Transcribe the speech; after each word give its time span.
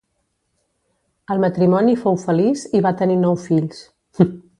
El 1.35 1.43
matrimoni 1.43 1.93
fou 2.05 2.17
feliç 2.23 2.63
i 2.79 2.81
va 2.87 2.93
tenir 3.03 3.19
nou 3.27 3.37
fills. 3.43 3.83